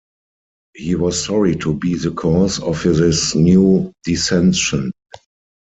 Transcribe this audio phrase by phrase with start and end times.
[0.73, 4.91] He was sorry to be the cause of this new dissension.